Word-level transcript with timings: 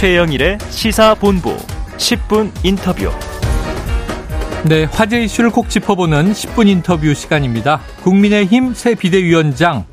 최영일의 0.00 0.56
시사본부 0.70 1.54
10분 1.98 2.50
인터뷰. 2.64 3.10
네, 4.66 4.84
화제 4.84 5.22
이슈를 5.22 5.50
꼭 5.50 5.68
짚어보는 5.68 6.32
10분 6.32 6.68
인터뷰 6.68 7.12
시간입니다. 7.12 7.82
국민의힘 8.02 8.72
새 8.72 8.94
비대위원장 8.94 9.84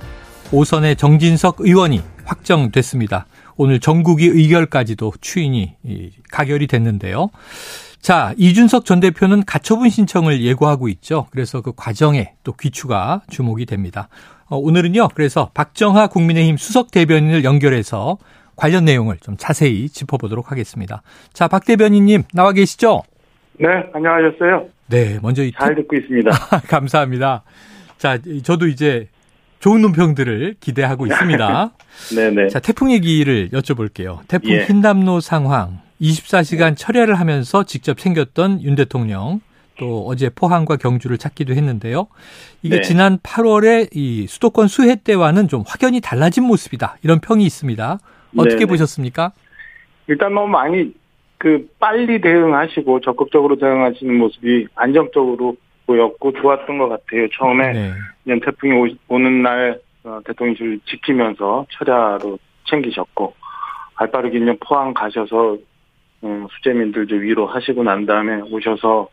오선의 0.54 0.96
정진석 0.96 1.58
의원이 1.60 2.02
확정됐습니다. 2.24 3.26
오늘 3.58 3.82
전국위 3.82 4.28
의결까지도 4.28 5.12
추인이 5.20 5.76
가결이 6.32 6.68
됐는데요. 6.68 7.30
자, 8.00 8.34
이준석 8.38 8.86
전 8.86 9.02
대표는 9.02 9.44
가처분 9.44 9.90
신청을 9.90 10.42
예고하고 10.42 10.88
있죠. 10.88 11.28
그래서 11.32 11.60
그 11.60 11.74
과정에 11.76 12.32
또 12.46 12.54
귀추가 12.54 13.24
주목이 13.30 13.66
됩니다. 13.66 14.08
어, 14.46 14.56
오늘은요, 14.56 15.10
그래서 15.16 15.52
박정하 15.54 16.08
국민의힘 16.08 16.56
수석 16.56 16.92
대변인을 16.92 17.44
연결해서 17.44 18.18
관련 18.58 18.84
내용을 18.84 19.18
좀 19.22 19.38
자세히 19.38 19.88
짚어보도록 19.88 20.52
하겠습니다. 20.52 21.02
자, 21.32 21.48
박 21.48 21.64
대변인님 21.64 22.24
나와 22.34 22.52
계시죠? 22.52 23.04
네, 23.60 23.68
안녕하셨어요? 23.94 24.66
네, 24.88 25.20
먼저 25.22 25.44
이 25.44 25.52
잘 25.52 25.76
듣고 25.76 25.96
있습니다. 25.96 26.32
감사합니다. 26.68 27.44
자, 27.98 28.18
저도 28.44 28.68
이제 28.68 29.08
좋은 29.60 29.82
논평들을 29.82 30.56
기대하고 30.60 31.08
있습니다. 31.08 31.72
네네. 32.16 32.50
자, 32.50 32.60
태풍 32.60 32.92
얘기를 32.92 33.50
여쭤볼게요. 33.50 34.20
태풍 34.28 34.52
예. 34.52 34.66
흰남노 34.66 35.20
상황 35.22 35.80
24시간 36.02 36.76
철야를 36.78 37.16
하면서 37.20 37.64
직접 37.64 37.98
챙겼던 37.98 38.62
윤 38.64 38.76
대통령 38.76 39.42
또 39.80 40.06
어제 40.08 40.30
포항과 40.30 40.78
경주를 40.78 41.18
찾기도 41.18 41.54
했는데요. 41.54 42.08
이게 42.64 42.78
네. 42.78 42.82
지난 42.82 43.18
8월에 43.20 43.90
이 43.96 44.26
수도권 44.28 44.68
수해 44.68 44.96
때와는 44.96 45.48
좀 45.48 45.64
확연히 45.68 46.02
달라진 46.02 46.44
모습이다. 46.44 46.98
이런 47.04 47.20
평이 47.20 47.46
있습니다. 47.46 48.00
어떻게 48.38 48.60
네네. 48.60 48.66
보셨습니까? 48.66 49.32
일단 50.08 50.34
너무 50.34 50.48
많이 50.48 50.94
그 51.38 51.68
빨리 51.80 52.20
대응하시고 52.20 53.02
적극적으로 53.02 53.58
대응하시는 53.58 54.18
모습이 54.18 54.68
안정적으로 54.76 55.56
보였고 55.86 56.34
좋았던 56.34 56.78
것 56.78 56.90
같아요. 56.90 57.28
처음에 57.38 57.72
네. 57.74 57.94
그냥 58.24 58.40
태풍이 58.42 58.74
오, 58.74 58.88
오는 59.08 59.42
날 59.42 59.80
어, 60.04 60.20
대통령실을 60.26 60.80
지키면서 60.86 61.66
철야로 61.72 62.40
챙기셨고 62.70 63.34
발빠르게 63.96 64.40
그냥 64.40 64.58
포항 64.60 64.94
가셔서 64.94 65.58
음, 66.24 66.48
수재민들 66.52 67.08
좀 67.08 67.22
위로하시고 67.22 67.84
난 67.84 68.06
다음에 68.06 68.42
오셔서 68.52 69.10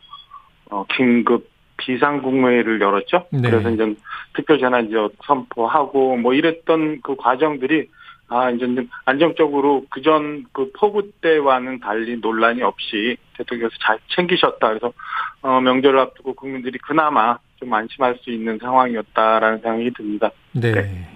어, 0.69 0.85
긴급 0.95 1.49
비상국무회의를 1.77 2.81
열었죠. 2.81 3.25
네. 3.31 3.49
그래서 3.49 3.69
이제 3.69 3.95
특별재난지역 4.33 5.13
선포하고 5.25 6.17
뭐 6.17 6.33
이랬던 6.33 7.01
그 7.01 7.15
과정들이 7.15 7.89
아 8.27 8.49
이제 8.49 8.65
좀 8.65 8.89
안정적으로 9.05 9.85
그전 9.89 10.45
그 10.51 10.71
폭우 10.77 11.11
때와는 11.21 11.79
달리 11.79 12.17
논란이 12.17 12.63
없이 12.63 13.17
대통령께서 13.37 13.77
잘 13.81 13.99
챙기셨다. 14.15 14.67
그래서 14.67 14.93
어, 15.41 15.61
명절을 15.61 15.99
앞두고 15.99 16.33
국민들이 16.33 16.77
그나마 16.79 17.37
좀 17.57 17.73
안심할 17.73 18.17
수 18.21 18.31
있는 18.31 18.57
상황이었다라는 18.59 19.59
생각이 19.59 19.91
듭니다. 19.91 20.31
네. 20.53 20.71
네. 20.71 21.07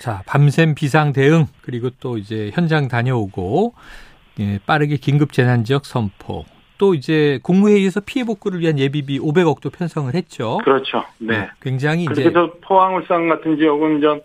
자, 0.00 0.22
밤샘 0.26 0.74
비상 0.74 1.12
대응 1.12 1.46
그리고 1.62 1.90
또 2.00 2.18
이제 2.18 2.50
현장 2.54 2.88
다녀오고 2.88 3.74
예, 4.40 4.58
빠르게 4.66 4.96
긴급 4.96 5.32
재난 5.32 5.64
지역 5.64 5.84
선포. 5.84 6.44
또 6.78 6.94
이제 6.94 7.40
국무회의에서 7.42 8.00
피해 8.06 8.24
복구를 8.24 8.60
위한 8.60 8.78
예비비 8.78 9.18
500억도 9.18 9.76
편성을 9.76 10.14
했죠. 10.14 10.58
그렇죠. 10.62 11.02
네. 11.18 11.48
굉장히 11.60 12.04
이제 12.04 12.22
그래서 12.22 12.52
포항 12.60 12.94
울산 12.94 13.28
같은 13.28 13.56
지역은 13.56 14.00
전 14.00 14.20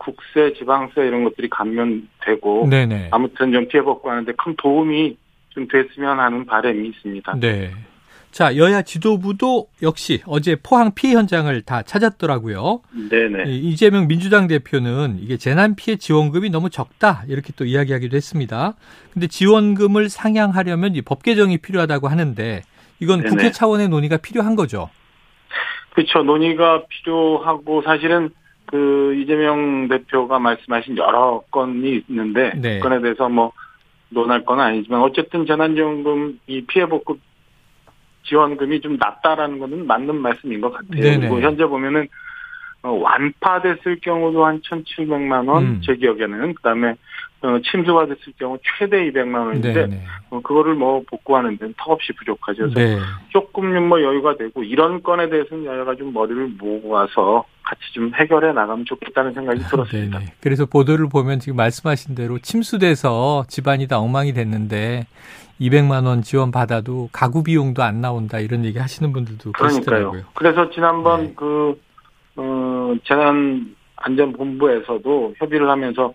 국세, 0.00 0.54
지방세 0.58 1.02
이런 1.06 1.22
것들이 1.24 1.48
감면되고 1.50 2.66
네네. 2.68 3.08
아무튼 3.12 3.52
좀 3.52 3.68
피해 3.68 3.82
복구하는데 3.82 4.32
큰 4.32 4.56
도움이 4.56 5.16
좀 5.50 5.68
됐으면 5.68 6.18
하는 6.18 6.46
바람이 6.46 6.88
있습니다. 6.88 7.36
네. 7.38 7.70
자, 8.30 8.56
여야 8.56 8.82
지도부도 8.82 9.66
역시 9.82 10.22
어제 10.24 10.56
포항 10.62 10.92
피해 10.94 11.14
현장을 11.14 11.62
다 11.62 11.82
찾았더라고요. 11.82 12.80
네네. 13.10 13.50
이 13.50 13.58
이재명 13.70 14.06
민주당 14.06 14.46
대표는 14.46 15.18
이게 15.20 15.36
재난 15.36 15.74
피해 15.74 15.96
지원금이 15.96 16.48
너무 16.50 16.70
적다 16.70 17.24
이렇게 17.28 17.52
또 17.56 17.64
이야기하기도 17.64 18.16
했습니다. 18.16 18.74
근데 19.12 19.26
지원금을 19.26 20.08
상향하려면 20.08 20.94
이 20.94 21.02
법 21.02 21.24
개정이 21.24 21.58
필요하다고 21.58 22.06
하는데 22.08 22.62
이건 23.00 23.20
네네. 23.22 23.30
국회 23.30 23.50
차원의 23.50 23.88
논의가 23.88 24.18
필요한 24.18 24.54
거죠. 24.54 24.88
그렇죠. 25.94 26.22
논의가 26.22 26.84
필요하고 26.88 27.82
사실은 27.82 28.30
그 28.70 29.14
이재명 29.16 29.88
대표가 29.88 30.38
말씀하신 30.38 30.96
여러 30.96 31.42
건이 31.50 32.04
있는데 32.08 32.52
네. 32.56 32.78
그 32.78 32.88
건에 32.88 33.00
대해서 33.00 33.28
뭐 33.28 33.52
논할 34.10 34.44
건 34.44 34.60
아니지만 34.60 35.02
어쨌든 35.02 35.44
재난지원금 35.44 36.38
이 36.46 36.64
피해 36.66 36.86
복구 36.86 37.18
지원금이 38.24 38.80
좀 38.80 38.96
낮다라는 38.96 39.58
것은 39.58 39.86
맞는 39.88 40.20
말씀인 40.20 40.60
것 40.60 40.72
같아요. 40.72 41.00
네네. 41.00 41.18
그리고 41.18 41.40
현재 41.40 41.64
보면은 41.64 42.02
어, 42.02 42.06
완파됐을 42.82 44.00
경우도 44.00 44.44
한 44.44 44.60
1,700만 44.62 45.48
원, 45.48 45.62
음. 45.62 45.80
제 45.84 45.94
기억에는 45.96 46.54
그다음에 46.54 46.94
어, 47.42 47.58
침수가 47.70 48.06
됐을 48.06 48.34
경우 48.38 48.58
최대 48.78 49.10
200만 49.10 49.46
원인데 49.46 49.86
네. 49.86 50.02
어, 50.28 50.40
그거를 50.42 50.74
뭐 50.74 51.02
복구하는 51.08 51.56
데는 51.56 51.74
턱없이 51.78 52.12
부족하죠. 52.12 52.68
그래서 52.70 52.74
네. 52.74 52.98
조금 53.30 53.88
뭐 53.88 54.02
여유가 54.02 54.36
되고 54.36 54.62
이런 54.62 55.02
건에 55.02 55.30
대해서는 55.30 55.64
여야가 55.64 55.94
좀 55.96 56.12
머리를 56.12 56.48
모아서 56.58 57.44
같이 57.62 57.80
좀 57.94 58.12
해결해 58.14 58.52
나가면 58.52 58.84
좋겠다는 58.84 59.32
생각이 59.32 59.60
들었습니다. 59.60 60.18
네네. 60.18 60.32
그래서 60.40 60.66
보도를 60.66 61.08
보면 61.08 61.38
지금 61.38 61.56
말씀하신 61.56 62.14
대로 62.14 62.38
침수돼서 62.38 63.44
집안이 63.48 63.88
다 63.88 63.98
엉망이 63.98 64.34
됐는데 64.34 65.06
200만 65.60 66.06
원 66.06 66.22
지원 66.22 66.50
받아도 66.50 67.08
가구 67.12 67.42
비용도 67.42 67.82
안 67.82 68.00
나온다 68.00 68.38
이런 68.38 68.64
얘기 68.64 68.78
하시는 68.78 69.12
분들도 69.12 69.52
그러니까요. 69.52 69.78
계시더라고요. 69.78 70.22
그래서 70.34 70.70
지난번 70.70 71.28
네. 71.28 71.32
그 71.36 71.80
어, 72.40 72.94
재난안전본부에서도 73.04 75.34
협의를 75.36 75.68
하면서 75.68 76.14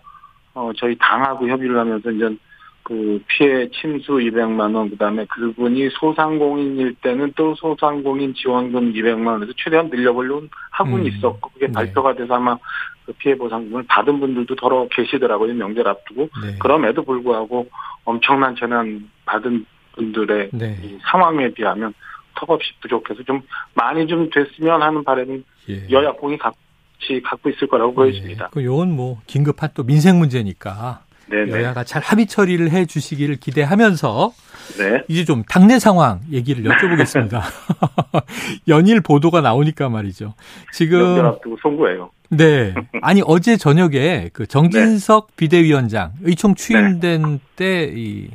어, 0.54 0.72
저희 0.76 0.96
당하고 0.98 1.48
협의를 1.48 1.78
하면서 1.78 2.10
이제 2.10 2.36
그 2.82 3.22
피해 3.28 3.68
침수 3.70 4.12
200만 4.12 4.74
원 4.74 4.90
그다음에 4.90 5.24
그분이 5.26 5.90
소상공인일 5.90 6.96
때는 7.02 7.32
또 7.36 7.54
소상공인 7.56 8.34
지원금 8.34 8.92
200만 8.92 9.26
원에서 9.26 9.52
최대한 9.56 9.88
늘려보려고 9.88 10.46
하고는 10.70 11.04
음. 11.04 11.06
있었고 11.06 11.50
그게 11.50 11.66
네. 11.66 11.72
발표가 11.72 12.14
돼서 12.14 12.34
아마 12.34 12.56
그 13.04 13.12
피해 13.18 13.36
보상금을 13.36 13.84
받은 13.88 14.20
분들도 14.20 14.54
더러 14.54 14.86
계시더라고요 14.90 15.54
명절 15.54 15.86
앞두고 15.86 16.28
네. 16.42 16.56
그럼에도 16.60 17.02
불구하고 17.02 17.68
엄청난 18.04 18.54
재난 18.54 19.10
받은 19.24 19.66
분들의 19.92 20.50
네. 20.52 20.76
이 20.82 20.98
상황에 21.10 21.50
비하면 21.50 21.92
턱없이 22.36 22.70
부족해서 22.80 23.22
좀 23.24 23.42
많이 23.74 24.06
좀 24.06 24.30
됐으면 24.30 24.82
하는 24.82 25.04
바람은 25.04 25.44
예. 25.70 25.90
여야 25.90 26.12
공이 26.12 26.38
같이 26.38 27.20
갖고 27.24 27.50
있을 27.50 27.66
거라고 27.66 27.94
보여집니다. 27.94 28.44
예. 28.44 28.48
그 28.52 28.64
요건 28.64 28.92
뭐 28.92 29.18
긴급한 29.26 29.70
또 29.74 29.82
민생 29.82 30.18
문제니까 30.18 31.00
네네. 31.28 31.50
여야가 31.50 31.84
잘 31.84 32.02
합의 32.02 32.26
처리를 32.26 32.70
해 32.70 32.86
주시기를 32.86 33.36
기대하면서 33.36 34.32
네. 34.78 35.02
이제 35.08 35.24
좀 35.24 35.42
당내 35.42 35.78
상황 35.78 36.20
얘기를 36.30 36.62
여쭤보겠습니다. 36.64 37.40
연일 38.68 39.00
보도가 39.00 39.40
나오니까 39.40 39.88
말이죠. 39.88 40.34
지금 40.72 41.24
앞두고 41.24 41.56
송구예요. 41.62 42.10
네. 42.30 42.74
아니 43.02 43.22
어제 43.24 43.56
저녁에 43.56 44.30
그 44.32 44.46
정진석 44.46 45.36
비대위원장 45.36 46.12
의총 46.22 46.54
추인된 46.54 47.40
때이 47.56 48.28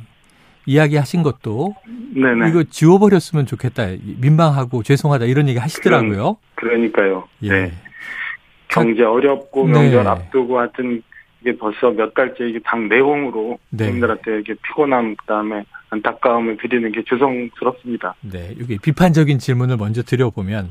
이야기하신 0.66 1.22
것도 1.22 1.74
네네. 2.14 2.48
이거 2.48 2.62
지워버렸으면 2.64 3.46
좋겠다. 3.46 3.88
민망하고 4.20 4.82
죄송하다 4.82 5.26
이런 5.26 5.48
얘기 5.48 5.58
하시더라고요. 5.58 6.36
그러니까요. 6.54 7.28
예. 7.42 7.48
네. 7.48 7.72
경제 8.68 9.02
어렵고 9.02 9.66
네. 9.66 9.72
명절 9.72 10.06
앞두고 10.06 10.58
하여튼 10.58 11.02
이게 11.42 11.56
벌써 11.56 11.90
몇 11.90 12.14
달째 12.14 12.48
이게 12.48 12.60
당 12.64 12.88
내홍으로 12.88 13.58
네. 13.70 13.86
국민들한테 13.86 14.40
이게 14.40 14.54
피곤함 14.62 15.16
그다음에 15.16 15.64
안타까움을 15.90 16.56
드리는 16.56 16.90
게 16.90 17.02
죄송스럽습니다. 17.06 18.14
네, 18.22 18.54
여기 18.58 18.78
비판적인 18.78 19.38
질문을 19.38 19.76
먼저 19.76 20.02
드려보면 20.02 20.70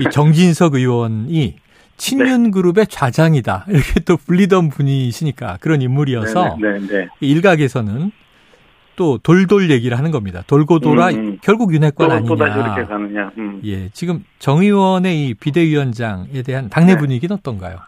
이 0.00 0.10
정진석 0.10 0.74
의원이 0.74 1.56
친윤 1.96 2.50
그룹의 2.50 2.86
좌장이다 2.88 3.66
이렇게 3.68 4.00
또 4.00 4.16
불리던 4.16 4.68
분이시니까 4.68 5.58
그런 5.60 5.80
인물이어서 5.82 6.58
네, 6.60 6.78
네, 6.78 6.86
네. 6.86 7.08
일각에서는 7.20 8.12
또 8.98 9.16
돌돌 9.18 9.70
얘기를 9.70 9.96
하는 9.96 10.10
겁니다. 10.10 10.42
돌고 10.48 10.80
돌아 10.80 11.10
음, 11.10 11.14
음. 11.14 11.38
결국 11.40 11.72
윤핵관 11.72 12.10
아니냐. 12.10 12.34
이렇게 12.34 12.82
가느냐. 12.82 13.30
음. 13.38 13.60
예, 13.64 13.88
지금 13.90 14.24
정 14.40 14.58
의원의 14.58 15.28
이 15.28 15.34
비대위원장에 15.34 16.42
대한 16.44 16.68
당내 16.68 16.94
네. 16.94 16.98
분위기는 16.98 17.34
어떤가요? 17.34 17.78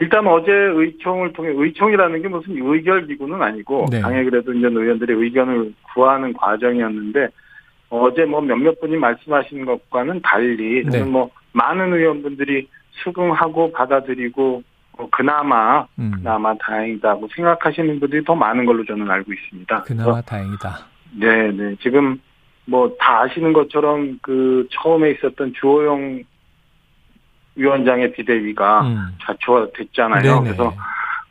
일단 0.00 0.26
어제 0.28 0.52
의총을 0.52 1.32
통해 1.32 1.50
의총이라는 1.52 2.22
게 2.22 2.28
무슨 2.28 2.56
의결 2.56 3.08
기구는 3.08 3.42
아니고 3.42 3.88
네. 3.90 4.00
당에 4.00 4.22
그래도 4.22 4.52
이제 4.54 4.68
의원들의 4.68 5.16
의견을 5.16 5.74
구하는 5.92 6.32
과정이었는데 6.32 7.28
어제 7.90 8.24
뭐 8.24 8.40
몇몇 8.40 8.80
분이 8.80 8.96
말씀하신 8.96 9.64
것과는 9.64 10.22
달리 10.22 10.84
네. 10.84 10.90
저는 10.90 11.10
뭐 11.10 11.30
많은 11.52 11.92
의원분들이 11.92 12.68
수긍하고 13.02 13.72
받아들이고 13.72 14.62
어, 14.98 15.08
그나마 15.10 15.86
음. 15.98 16.10
그나마 16.14 16.54
다행이다고 16.58 17.28
생각하시는 17.34 17.98
분들이 18.00 18.24
더 18.24 18.34
많은 18.34 18.64
걸로 18.66 18.84
저는 18.84 19.10
알고 19.10 19.32
있습니다. 19.32 19.82
그나마 19.82 20.20
다행이다. 20.20 20.78
네, 21.18 21.50
네. 21.52 21.76
지금 21.82 22.20
뭐 22.66 22.96
다 22.98 23.22
아시는 23.22 23.52
것처럼 23.52 24.18
그 24.22 24.66
처음에 24.70 25.10
있었던 25.12 25.52
주호영 25.54 26.22
위원장의 27.54 28.12
비대위가 28.12 28.82
음. 28.82 29.08
좌초됐잖아요. 29.22 30.22
네네. 30.22 30.40
그래서 30.44 30.72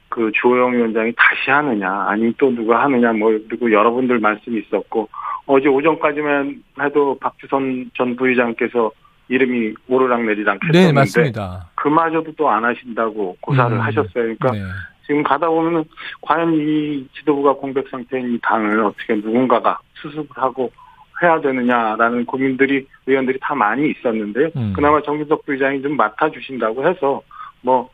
그 0.09 0.31
주호영 0.33 0.73
위원장이 0.73 1.13
다시 1.15 1.49
하느냐, 1.49 1.89
아니면 2.07 2.33
또 2.37 2.53
누가 2.53 2.83
하느냐, 2.83 3.13
뭐 3.13 3.31
그리고 3.47 3.71
여러분들 3.71 4.19
말씀이 4.19 4.59
있었고 4.59 5.07
어제 5.45 5.67
오전까지만 5.67 6.63
해도 6.81 7.17
박주선 7.19 7.91
전 7.95 8.15
부의장께서 8.15 8.91
이름이 9.31 9.73
오르락내리락 9.87 10.59
했었는데 10.63 10.87
네, 10.87 10.91
맞습니다. 10.91 11.69
그마저도 11.75 12.33
또 12.33 12.49
안 12.49 12.65
하신다고 12.65 13.37
고사를 13.39 13.77
음. 13.77 13.81
하셨어요. 13.81 14.09
그러니까 14.13 14.51
네. 14.51 14.59
지금 15.07 15.23
가다 15.23 15.47
보면은 15.47 15.85
과연 16.21 16.53
이 16.53 17.07
지도부가 17.17 17.53
공백 17.53 17.87
상태인 17.89 18.33
이 18.33 18.39
당을 18.41 18.83
어떻게 18.83 19.15
누군가가 19.15 19.79
수습을 19.95 20.27
하고 20.35 20.71
해야 21.23 21.39
되느냐라는 21.39 22.25
고민들이 22.25 22.85
의원들이 23.07 23.39
다 23.41 23.55
많이 23.55 23.89
있었는데요. 23.91 24.49
음. 24.57 24.73
그나마 24.75 25.01
정진석 25.01 25.45
부의장이 25.45 25.81
좀 25.81 25.95
맡아주신다고 25.95 26.87
해서 26.87 27.21
뭐, 27.61 27.89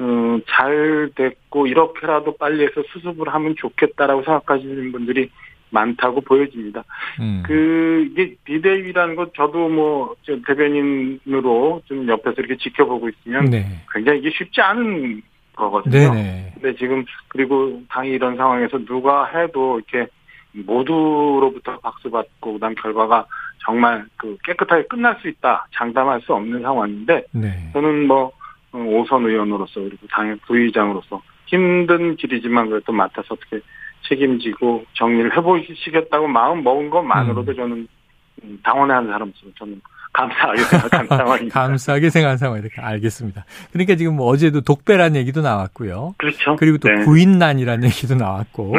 음, 0.00 0.42
잘 0.48 1.10
됐고 1.14 1.68
이렇게라도 1.68 2.36
빨리 2.36 2.64
해서 2.64 2.82
수습을 2.92 3.32
하면 3.32 3.54
좋겠다라고 3.56 4.24
생각하시는 4.24 4.90
분들이 4.92 5.30
많다고 5.72 6.20
보여집니다. 6.20 6.84
음. 7.20 7.42
그 7.44 8.06
이게 8.10 8.34
비대위라는 8.44 9.16
것 9.16 9.34
저도 9.34 9.68
뭐저 9.68 10.38
대변인으로 10.46 11.82
좀 11.86 12.08
옆에서 12.08 12.34
이렇게 12.38 12.56
지켜보고 12.56 13.08
있으면 13.08 13.46
네. 13.46 13.66
굉장히 13.92 14.20
이게 14.20 14.30
쉽지 14.30 14.60
않은 14.60 15.22
거거든요. 15.56 16.14
네네. 16.14 16.52
근데 16.54 16.76
지금 16.76 17.04
그리고 17.28 17.82
당이 17.88 18.10
이런 18.10 18.36
상황에서 18.36 18.78
누가 18.84 19.26
해도 19.26 19.80
이렇게 19.80 20.10
모두로부터 20.52 21.78
박수받고 21.78 22.54
그다음 22.54 22.74
결과가 22.74 23.26
정말 23.64 24.04
그 24.16 24.36
깨끗하게 24.44 24.84
끝날 24.84 25.16
수 25.20 25.28
있다 25.28 25.66
장담할 25.72 26.20
수 26.22 26.34
없는 26.34 26.60
상황인데 26.60 27.24
네. 27.32 27.70
저는 27.72 28.06
뭐 28.06 28.32
어, 28.72 28.78
오선 28.78 29.24
의원으로서 29.24 29.80
그리고 29.80 30.06
당의 30.08 30.36
부의장으로서 30.46 31.22
힘든 31.46 32.16
길이지만 32.16 32.68
그래도 32.68 32.92
맡아서 32.92 33.34
어떻게 33.34 33.60
책임지고 34.08 34.84
정리를 34.94 35.36
해보시겠다고 35.36 36.28
마음 36.28 36.62
먹은 36.62 36.90
것만으로도 36.90 37.52
음. 37.52 37.56
저는 37.56 37.88
음, 38.44 38.58
당원의 38.62 38.94
한 38.94 39.06
사람으로서 39.06 39.46
저는 39.58 39.80
감사하게 40.12 40.62
생각하는 40.64 41.08
상황입니다. 41.16 41.60
감사하게 41.60 42.10
생각한 42.10 42.38
상황이니까 42.38 42.86
알겠습니다. 42.86 43.44
그러니까 43.72 43.96
지금 43.96 44.16
뭐 44.16 44.26
어제도 44.26 44.60
독배란 44.60 45.16
얘기도 45.16 45.40
나왔고요. 45.40 46.14
그렇죠. 46.18 46.56
그리고 46.56 46.78
또 46.78 46.88
네. 46.88 47.04
구인난이라는 47.04 47.84
얘기도 47.84 48.14
나왔고. 48.16 48.76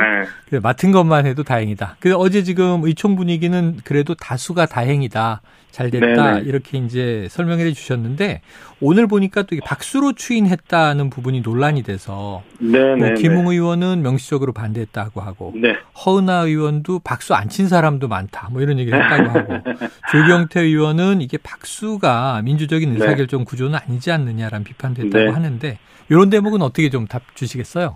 네. 0.51 0.59
맡은 0.59 0.91
것만 0.91 1.25
해도 1.25 1.41
다행이다. 1.43 1.97
그래서 1.99 2.17
어제 2.19 2.43
지금 2.43 2.83
의총 2.83 3.15
분위기는 3.15 3.77
그래도 3.83 4.13
다수가 4.13 4.67
다행이다. 4.67 5.41
잘 5.71 5.89
됐다. 5.89 6.33
네네. 6.35 6.41
이렇게 6.45 6.77
이제 6.77 7.25
설명해 7.31 7.73
주셨는데 7.73 8.41
오늘 8.79 9.07
보니까 9.07 9.41
또 9.41 9.55
박수로 9.65 10.13
추인했다는 10.13 11.09
부분이 11.09 11.41
논란이 11.41 11.81
돼서 11.81 12.43
네, 12.59 12.93
뭐 12.95 13.07
네, 13.07 13.13
김웅 13.15 13.47
의원은 13.47 14.03
명시적으로 14.03 14.53
반대했다고 14.53 15.21
하고 15.21 15.51
네. 15.55 15.75
허은하 16.05 16.41
의원도 16.45 16.99
박수 16.99 17.33
안 17.33 17.49
친 17.49 17.67
사람도 17.67 18.07
많다. 18.07 18.49
뭐 18.51 18.61
이런 18.61 18.77
얘기를 18.77 19.03
했다고 19.03 19.29
하고 19.39 19.53
조경태 20.11 20.61
의원은 20.61 21.22
이게 21.23 21.37
박수가 21.37 22.41
민주적인 22.43 22.93
네. 22.93 22.95
의사결정 22.95 23.45
구조는 23.45 23.79
아니지 23.79 24.11
않느냐라는 24.11 24.63
비판도 24.63 25.03
했다고 25.03 25.25
네. 25.25 25.31
하는데 25.31 25.79
이런 26.09 26.29
대목은 26.29 26.61
어떻게 26.61 26.89
좀 26.89 27.07
답 27.07 27.35
주시겠어요? 27.35 27.95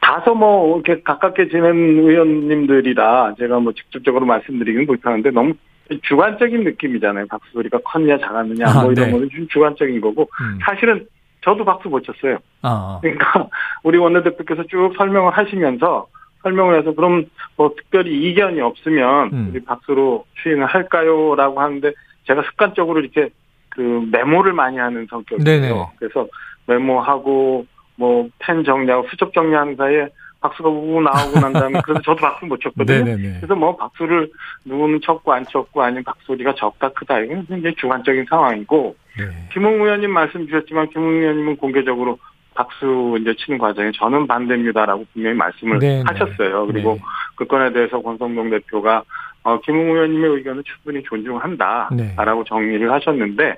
다소 0.00 0.34
뭐 0.34 0.80
이렇게 0.80 1.02
가깝게 1.02 1.48
지낸 1.48 1.74
의원님들이라 1.98 3.34
제가 3.38 3.58
뭐 3.58 3.72
직접적으로 3.72 4.24
말씀드리기는 4.26 4.86
불편한데 4.86 5.30
너무 5.30 5.54
주관적인 6.02 6.64
느낌이잖아요. 6.64 7.26
박수 7.28 7.50
소리가 7.52 7.78
컸냐 7.84 8.18
작았느냐 8.18 8.66
아, 8.66 8.82
뭐 8.82 8.92
이런 8.92 9.06
네. 9.06 9.12
거는 9.12 9.30
좀 9.30 9.48
주관적인 9.48 10.00
거고 10.00 10.28
음. 10.40 10.58
사실은 10.62 11.06
저도 11.42 11.64
박수 11.64 11.88
못 11.88 12.02
쳤어요. 12.02 12.38
아, 12.62 12.98
그러니까 13.02 13.48
우리 13.82 13.98
원내대표께서 13.98 14.64
쭉 14.68 14.92
설명을 14.96 15.32
하시면서 15.32 16.06
설명을 16.42 16.78
해서 16.78 16.92
그럼 16.92 17.26
뭐 17.56 17.74
특별히 17.76 18.30
이견이 18.30 18.60
없으면 18.60 19.30
음. 19.32 19.48
우리 19.50 19.64
박수로 19.64 20.24
추인을 20.42 20.66
할까요라고 20.66 21.60
하는데 21.60 21.92
제가 22.26 22.42
습관적으로 22.50 23.00
이렇게 23.00 23.28
그 23.70 24.06
메모를 24.10 24.52
많이 24.52 24.78
하는 24.78 25.06
성격이에요. 25.08 25.44
네네. 25.44 25.86
그래서 25.98 26.26
메모하고 26.66 27.66
뭐 27.96 28.28
펜 28.38 28.64
정리하고 28.64 29.06
수첩 29.08 29.32
정리하는 29.32 29.76
사이에 29.76 30.08
박수가 30.40 30.68
우우 30.68 31.00
나오고 31.00 31.40
난 31.40 31.52
다음에 31.52 31.80
그래서 31.82 32.00
저도 32.02 32.20
박수 32.20 32.46
못 32.46 32.60
쳤거든요. 32.60 33.04
네네네. 33.04 33.36
그래서 33.38 33.54
뭐 33.54 33.74
박수를 33.76 34.30
누구는 34.64 35.00
쳤고 35.02 35.32
안 35.32 35.44
쳤고 35.46 35.82
아니면 35.82 36.04
박소리가 36.04 36.54
적다 36.54 36.90
크다 36.90 37.20
이건 37.20 37.46
굉장히 37.46 37.74
주관적인 37.76 38.26
상황이고 38.28 38.96
네. 39.18 39.24
김웅 39.52 39.82
의원님 39.82 40.10
말씀 40.10 40.46
주셨지만 40.46 40.90
김웅 40.90 41.08
의원님은 41.08 41.56
공개적으로 41.56 42.18
박수 42.54 43.18
이제 43.20 43.34
치는 43.38 43.58
과정에 43.58 43.90
저는 43.92 44.26
반대입니다라고 44.26 45.04
분명히 45.12 45.36
말씀을 45.36 45.78
네, 45.78 45.98
네. 45.98 46.04
하셨어요. 46.06 46.66
그리고 46.66 46.94
네. 46.94 47.00
그 47.34 47.46
건에 47.46 47.72
대해서 47.72 48.00
권성동 48.00 48.50
대표가 48.50 49.02
어, 49.46 49.60
김웅 49.60 49.92
의원님의 49.92 50.30
의견을 50.38 50.64
충분히 50.64 51.04
존중한다라고 51.04 51.94
네. 51.96 52.44
정리를 52.48 52.90
하셨는데 52.90 53.54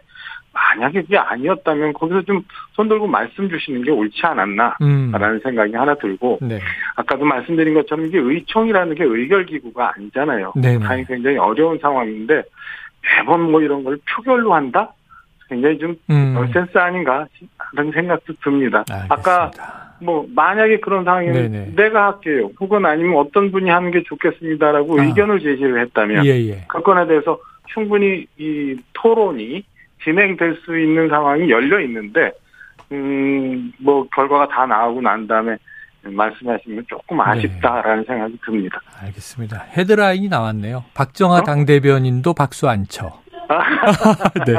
만약에 0.53 1.01
그게 1.01 1.17
아니었다면 1.17 1.95
거기서 1.95 2.23
좀 2.23 2.43
손들고 2.73 3.07
말씀 3.07 3.49
주시는 3.49 3.85
게 3.85 3.91
옳지 3.91 4.21
않았나라는 4.23 4.77
음. 4.83 5.41
생각이 5.43 5.75
하나 5.75 5.95
들고 5.95 6.41
네. 6.43 6.59
아까도 6.97 7.25
말씀드린 7.25 7.73
것처럼 7.73 8.05
이게 8.05 8.19
의총이라는 8.19 8.95
게 8.97 9.05
의결기구가 9.05 9.95
아니잖아요. 9.97 10.53
네네. 10.57 10.85
당이 10.85 11.05
굉장히 11.07 11.39
어려운 11.39 11.79
상황인데 11.79 12.43
매번 13.17 13.51
뭐 13.51 13.63
이런 13.63 13.83
걸 13.83 13.99
표결로 14.15 14.53
한다? 14.53 14.93
굉장히 15.49 15.79
좀 15.79 15.97
음. 16.11 16.35
넌센스 16.35 16.77
아닌가 16.77 17.27
그런 17.57 17.91
생각도 17.93 18.35
듭니다. 18.45 18.85
알겠습니다. 18.91 19.15
아까 19.15 19.51
뭐 20.01 20.27
만약에 20.35 20.81
그런 20.81 21.05
상황이면 21.05 21.51
네네. 21.51 21.73
내가 21.77 22.07
할게요. 22.07 22.51
혹은 22.61 22.87
아니면 22.87 23.17
어떤 23.17 23.51
분이 23.51 23.69
하는 23.71 23.91
게 23.91 24.03
좋겠습니다라고 24.05 25.01
아. 25.01 25.05
의견을 25.05 25.41
제시를 25.41 25.81
했다면 25.83 26.25
예, 26.25 26.31
예. 26.31 26.65
그 26.69 26.81
건에 26.83 27.07
대해서 27.07 27.39
충분히 27.67 28.27
이 28.39 28.77
토론이 28.95 29.65
진행될 30.05 30.59
수 30.65 30.79
있는 30.79 31.09
상황이 31.09 31.51
열려 31.51 31.81
있는데 31.81 32.33
음뭐 32.93 34.09
결과가 34.15 34.49
다 34.49 34.67
나오고 34.67 35.01
난 35.01 35.27
다음에 35.27 35.57
말씀하시면 36.03 36.85
조금 36.89 37.21
아쉽다라는 37.21 38.05
생각이 38.05 38.39
듭니다. 38.45 38.81
알겠습니다. 39.03 39.67
헤드라인이 39.77 40.29
나왔네요. 40.29 40.85
박정하 40.95 41.39
어? 41.39 41.43
당대변인도 41.43 42.35
박수 42.35 42.69
안 42.69 42.85
쳐. 42.89 43.21
네. 44.47 44.55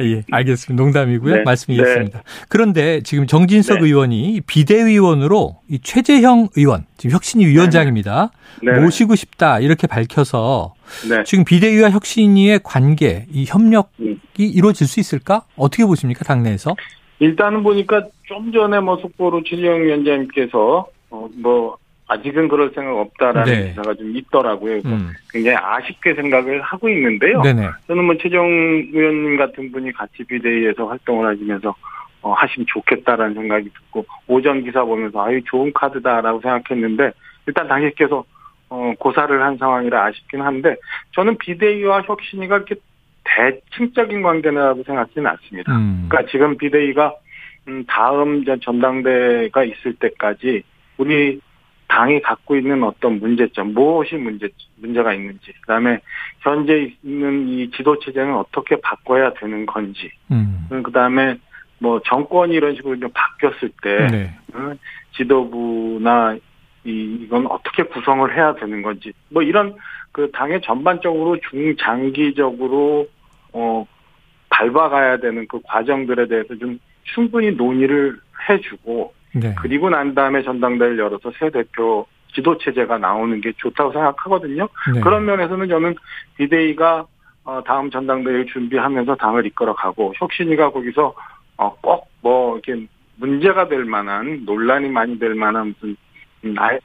예, 0.00 0.10
예, 0.16 0.22
알겠습니다. 0.30 0.82
농담이고요. 0.82 1.36
네. 1.36 1.42
말씀 1.44 1.72
이해했습니다. 1.74 2.22
그런데 2.48 3.00
지금 3.02 3.26
정진석 3.26 3.78
네. 3.78 3.86
의원이 3.86 4.40
비대위원으로 4.46 5.56
이 5.68 5.78
최재형 5.82 6.48
의원, 6.56 6.86
지금 6.96 7.14
혁신위 7.14 7.46
위원장입니다. 7.46 8.30
네. 8.62 8.80
모시고 8.80 9.14
싶다 9.14 9.60
이렇게 9.60 9.86
밝혀서 9.86 10.74
네. 11.08 11.22
지금 11.24 11.44
비대위와 11.44 11.90
혁신위의 11.90 12.60
관계, 12.64 13.26
이 13.30 13.44
협력이 13.46 13.88
음. 14.00 14.20
이루어질 14.36 14.86
수 14.86 15.00
있을까? 15.00 15.42
어떻게 15.56 15.84
보십니까, 15.84 16.24
당내에서? 16.24 16.74
일단은 17.20 17.62
보니까 17.62 18.06
좀 18.24 18.52
전에 18.52 18.80
뭐 18.80 18.98
속보로 18.98 19.42
최지영 19.44 19.82
위원장님께서 19.82 20.86
어 21.10 21.28
뭐 21.36 21.76
아직은 22.06 22.48
그럴 22.48 22.70
생각 22.74 22.96
없다라는 22.98 23.52
네. 23.52 23.68
기사가 23.68 23.94
좀 23.94 24.14
있더라고요. 24.16 24.82
그래서 24.82 24.88
음. 24.88 25.10
굉장히 25.30 25.56
아쉽게 25.56 26.14
생각을 26.14 26.60
하고 26.60 26.88
있는데요. 26.88 27.40
네네. 27.40 27.68
저는 27.86 28.04
뭐 28.04 28.16
최정 28.18 28.46
의원님 28.46 29.36
같은 29.36 29.72
분이 29.72 29.92
같이 29.92 30.22
비대위에서 30.24 30.86
활동을 30.86 31.26
하시면서 31.26 31.74
어, 32.20 32.32
하시면 32.32 32.66
좋겠다라는 32.68 33.34
생각이 33.34 33.70
들고 33.70 34.06
오전 34.26 34.64
기사 34.64 34.84
보면서 34.84 35.24
아유 35.24 35.42
좋은 35.44 35.72
카드다라고 35.72 36.40
생각했는데 36.40 37.12
일단 37.46 37.68
당신께서 37.68 38.24
어, 38.70 38.92
고사를 38.98 39.42
한 39.42 39.56
상황이라 39.56 40.06
아쉽긴 40.06 40.40
한데 40.40 40.76
저는 41.12 41.38
비대위와 41.38 42.02
혁신이가 42.02 42.56
이렇게 42.56 42.76
대칭적인 43.24 44.22
관계라고 44.22 44.82
생각하지는 44.84 45.30
않습니다. 45.30 45.72
음. 45.72 46.06
그러니까 46.08 46.30
지금 46.30 46.56
비대위가 46.56 47.14
음, 47.68 47.84
다음 47.86 48.44
전당대가 48.60 49.64
있을 49.64 49.94
때까지 49.94 50.62
우리 50.98 51.40
당이 51.94 52.22
갖고 52.22 52.56
있는 52.56 52.82
어떤 52.82 53.20
문제점, 53.20 53.72
무엇이 53.72 54.16
문제 54.16 54.48
문제가 54.76 55.14
있는지, 55.14 55.52
그 55.60 55.66
다음에 55.68 56.00
현재 56.40 56.92
있는 57.04 57.48
이 57.48 57.70
지도 57.70 57.96
체제는 58.00 58.34
어떻게 58.34 58.80
바꿔야 58.80 59.32
되는 59.34 59.64
건지, 59.64 60.10
음. 60.32 60.66
그 60.82 60.90
다음에 60.90 61.38
뭐 61.78 62.00
정권이 62.04 62.52
이런 62.52 62.74
식으로 62.74 62.98
좀 62.98 63.10
바뀌었을 63.14 63.70
때 63.80 64.08
네. 64.08 64.34
어, 64.54 64.74
지도부나 65.16 66.36
이 66.84 67.18
이건 67.22 67.46
어떻게 67.46 67.84
구성을 67.84 68.34
해야 68.34 68.56
되는 68.56 68.82
건지, 68.82 69.12
뭐 69.28 69.44
이런 69.44 69.76
그 70.10 70.32
당의 70.32 70.62
전반적으로 70.62 71.38
중장기적으로 71.48 73.06
어 73.52 73.86
밟아가야 74.50 75.18
되는 75.18 75.46
그 75.46 75.60
과정들에 75.62 76.26
대해서 76.26 76.56
좀 76.56 76.80
충분히 77.04 77.52
논의를 77.52 78.18
해주고 78.48 79.14
네. 79.34 79.54
그리고 79.60 79.90
난 79.90 80.14
다음에 80.14 80.42
전당대회를 80.42 80.98
열어서 80.98 81.30
새 81.38 81.50
대표 81.50 82.06
지도 82.34 82.58
체제가 82.58 82.98
나오는 82.98 83.40
게 83.40 83.52
좋다고 83.56 83.92
생각하거든요. 83.92 84.68
네. 84.94 85.00
그런 85.00 85.24
면에서는 85.24 85.68
저는 85.68 85.94
비대위가 86.36 87.06
어, 87.44 87.62
다음 87.66 87.90
전당대회를 87.90 88.46
준비하면서 88.46 89.16
당을 89.16 89.46
이끌어가고 89.46 90.14
혁신이가 90.16 90.70
거기서 90.70 91.14
어, 91.58 91.74
꼭뭐 92.22 92.58
이렇게 92.58 92.86
문제가 93.16 93.68
될 93.68 93.84
만한 93.84 94.42
논란이 94.44 94.88
많이 94.88 95.18
될 95.18 95.34
만한 95.34 95.74
무슨 95.80 95.96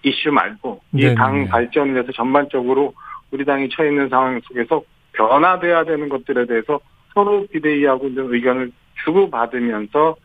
이슈 0.04 0.32
말고. 0.32 0.82
이 0.94 1.16
당 1.16 1.48
발전을 1.48 1.94
위해서 1.96 2.12
전반적으로 2.12 2.94
우리 3.32 3.44
당이 3.46 3.70
처해 3.70 3.90
있는 3.90 4.10
상황 4.10 4.40
속에서 4.44 4.82
변화돼야 5.14 5.84
되는 5.86 6.08
것들에 6.10 6.46
대해서 6.46 6.80
서로 7.14 7.46
비대위하고 7.48 8.08
이제 8.10 8.22
의견을 8.22 8.72
주고받으면서 9.04 10.16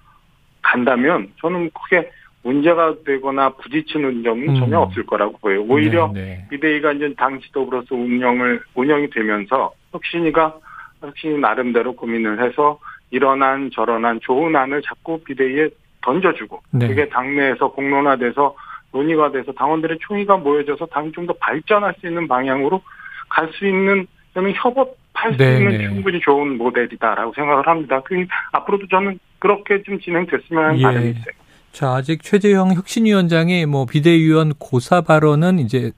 간다면 0.65 1.29
저는 1.41 1.71
크게 1.71 2.11
문제가 2.43 2.95
되거나 3.07 3.51
부딪히는 3.51 4.23
점은 4.23 4.49
음. 4.51 4.55
전혀 4.57 4.79
없을 4.81 5.07
거라고 5.07 5.39
보여요. 5.39 5.65
오히려 5.69 6.11
네, 6.13 6.21
네. 6.21 6.47
비대위가 6.51 6.93
이제 6.93 7.15
당 7.17 7.41
지도부로서 7.41 7.95
운영을 7.95 8.61
운영이 8.75 9.11
되면서 9.11 9.73
혁신이가 9.93 10.55
혁신이 11.01 11.39
나름대로 11.39 11.95
고민을 11.95 12.43
해서 12.45 12.79
이런한 13.11 13.71
저런한 13.73 14.21
좋은 14.21 14.55
안을 14.57 14.83
자꾸 14.83 15.21
비대위에 15.25 15.71
던져주고 16.03 16.63
네. 16.73 16.89
그게 16.89 17.09
당내에서 17.09 17.69
공론화돼서 17.73 18.55
논의가 18.93 19.33
돼서 19.33 19.53
당원들의 19.53 19.99
총의가 20.01 20.37
모여져서 20.37 20.87
당이 20.87 21.13
좀 21.13 21.27
더 21.27 21.33
발전할 21.35 21.95
수 22.01 22.07
있는 22.07 22.29
방향으로 22.29 22.83
갈 23.31 23.49
수 23.53 23.67
있는 23.67 24.07
저는 24.35 24.53
협업할 24.55 25.33
수 25.33 25.39
네, 25.39 25.57
있는 25.59 25.79
네. 25.79 25.89
충분히 25.89 26.21
좋은 26.21 26.59
모델이다라고 26.59 27.33
생각을 27.35 27.67
합니다. 27.67 28.01
그 28.05 28.27
앞으로도 28.53 28.87
저는 28.89 29.19
그렇게 29.45 29.83
좀 29.83 30.01
진행됐으면 30.01 30.65
하는 30.65 30.79
예. 30.79 30.83
바람이 30.83 31.11
있어요. 31.11 31.25
자, 31.73 31.91
아직 31.97 32.23
최재형 32.23 32.73
혁신위원장의 32.73 33.67
뭐 33.67 33.85
비대위원 33.85 34.55
고사 34.59 35.03
발언은 35.03 35.59
이제 35.59 35.93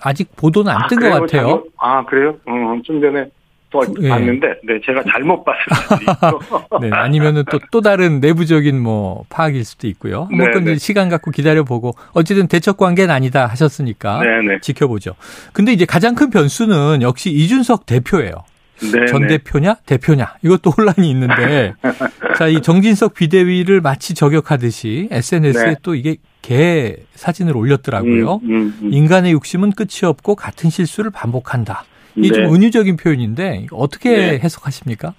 아직 0.00 0.28
보도는 0.36 0.70
안 0.70 0.86
뜬것 0.88 1.00
그래요? 1.00 1.20
같아요. 1.20 1.46
잘못- 1.48 1.72
아 1.78 2.04
그래요? 2.04 2.36
어, 2.46 2.80
좀 2.84 3.00
전에 3.00 3.24
또 3.70 3.82
예. 4.02 4.08
봤는데, 4.08 4.46
네 4.64 4.78
제가 4.86 5.02
잘못 5.10 5.42
봤을 5.44 5.60
수도. 5.98 6.38
네, 6.80 6.90
아니면은 6.92 7.42
또, 7.50 7.58
또 7.72 7.80
다른 7.80 8.20
내부적인 8.20 8.80
뭐 8.80 9.24
파악일 9.30 9.64
수도 9.64 9.88
있고요. 9.88 10.28
네, 10.30 10.44
한번 10.44 10.64
네. 10.64 10.76
시간 10.76 11.08
갖고 11.08 11.30
기다려보고 11.32 11.92
어쨌든 12.12 12.46
대척 12.46 12.76
관계는 12.76 13.12
아니다 13.12 13.46
하셨으니까 13.46 14.20
네네. 14.20 14.60
지켜보죠. 14.60 15.14
근데 15.52 15.72
이제 15.72 15.86
가장 15.86 16.14
큰 16.14 16.30
변수는 16.30 17.02
역시 17.02 17.30
이준석 17.32 17.86
대표예요. 17.86 18.44
네. 18.90 19.06
전 19.06 19.26
대표냐 19.26 19.76
대표냐 19.86 20.34
이것도 20.42 20.70
혼란이 20.70 21.10
있는데 21.10 21.74
자 22.36 22.48
이 22.48 22.60
정진석 22.60 23.14
비대위를 23.14 23.80
마치 23.80 24.14
저격하듯이 24.14 25.08
SNS에 25.10 25.64
네. 25.66 25.76
또 25.82 25.94
이게 25.94 26.16
개 26.42 26.96
사진을 27.14 27.56
올렸더라고요. 27.56 28.40
음, 28.42 28.50
음, 28.50 28.78
음. 28.82 28.92
인간의 28.92 29.32
욕심은 29.32 29.72
끝이 29.72 30.00
없고 30.04 30.34
같은 30.34 30.70
실수를 30.70 31.10
반복한다. 31.10 31.84
이게 32.16 32.30
네. 32.30 32.34
좀 32.44 32.54
은유적인 32.54 32.96
표현인데 32.96 33.66
어떻게 33.70 34.10
네. 34.10 34.40
해석하십니까? 34.42 35.14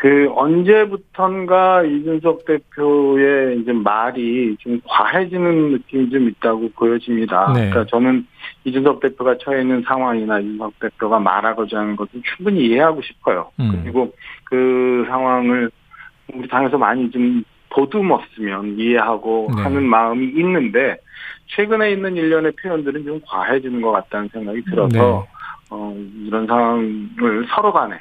그 0.00 0.30
언제부턴가 0.32 1.82
이준석 1.82 2.44
대표의 2.44 3.58
이제 3.58 3.72
말이 3.72 4.56
좀 4.60 4.80
과해지는 4.84 5.72
느낌이 5.72 6.10
좀 6.10 6.28
있다고 6.28 6.70
보여집니다. 6.76 7.52
네. 7.52 7.68
그러니까 7.68 7.84
저는 7.86 8.24
이준석 8.62 9.00
대표가 9.00 9.36
처해 9.38 9.62
있는 9.62 9.82
상황이나 9.82 10.38
이준석 10.38 10.78
대표가 10.78 11.18
말하고자 11.18 11.80
하는 11.80 11.96
것을 11.96 12.22
충분히 12.22 12.66
이해하고 12.66 13.02
싶어요. 13.02 13.50
음. 13.58 13.80
그리고 13.82 14.12
그 14.44 15.04
상황을 15.08 15.68
우리 16.32 16.46
당에서 16.46 16.78
많이 16.78 17.10
좀 17.10 17.42
보듬었으면 17.70 18.78
이해하고 18.78 19.50
네. 19.56 19.62
하는 19.62 19.82
마음이 19.82 20.26
있는데 20.26 20.96
최근에 21.48 21.90
있는 21.90 22.14
일련의 22.14 22.52
표현들은 22.52 23.04
좀 23.04 23.20
과해지는 23.26 23.80
것 23.80 23.90
같다는 23.90 24.28
생각이 24.28 24.62
들어서 24.62 24.88
네. 24.96 25.28
어, 25.70 25.96
이런 26.24 26.46
상황을 26.46 27.48
서로 27.48 27.72
간에 27.72 27.98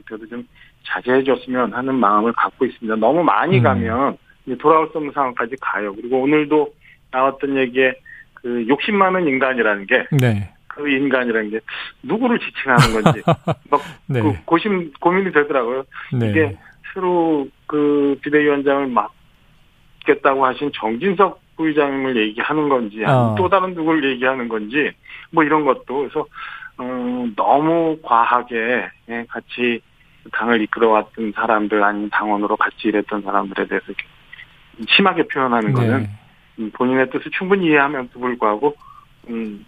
대표도 0.00 0.26
좀 0.28 0.46
자제해 0.84 1.24
줬으면 1.24 1.72
하는 1.72 1.94
마음을 1.94 2.32
갖고 2.32 2.64
있습니다. 2.64 2.96
너무 2.96 3.22
많이 3.22 3.58
음. 3.58 3.62
가면 3.62 4.18
돌아올 4.60 4.88
수 4.90 4.98
없는 4.98 5.12
상황까지 5.12 5.56
가요. 5.60 5.94
그리고 5.94 6.22
오늘도 6.22 6.72
나왔던 7.10 7.56
얘기에 7.56 7.94
그 8.34 8.66
욕심 8.68 8.96
많은 8.96 9.26
인간이라는 9.26 9.86
게 9.86 10.06
네. 10.12 10.52
그 10.68 10.88
인간이라는 10.88 11.50
게 11.50 11.60
누구를 12.02 12.38
지칭하는 12.38 13.02
건지 13.02 13.22
막 13.70 13.80
네. 14.06 14.20
그 14.20 14.34
고심 14.44 14.92
고민이 15.00 15.32
되더라고요. 15.32 15.84
네. 16.12 16.30
이게 16.30 16.56
새로 16.92 17.48
그 17.66 18.18
비대위원장을 18.22 18.88
맡겠다고 18.88 20.44
하신 20.46 20.70
정진석 20.74 21.40
부의장을 21.56 22.16
얘기하는 22.16 22.68
건지 22.68 23.02
어. 23.04 23.34
또 23.36 23.48
다른 23.48 23.74
누구를 23.74 24.12
얘기하는 24.12 24.48
건지 24.48 24.92
뭐 25.30 25.42
이런 25.42 25.64
것도 25.64 25.98
그래서 25.98 26.26
어, 26.78 27.26
너무 27.36 27.98
과하게 28.02 28.88
예, 29.08 29.24
같이 29.28 29.80
당을 30.32 30.60
이끌어왔던 30.62 31.32
사람들 31.34 31.82
아니면 31.82 32.10
당원으로 32.10 32.56
같이 32.56 32.88
일했던 32.88 33.22
사람들에 33.22 33.66
대해서 33.68 33.84
이렇게 33.86 34.04
심하게 34.88 35.22
표현하는 35.28 35.72
거는 35.72 36.02
네. 36.02 36.10
음, 36.58 36.70
본인의 36.74 37.10
뜻을 37.10 37.30
충분히 37.38 37.66
이해하면서 37.66 38.18
불구하고 38.18 38.76
음, 39.28 39.64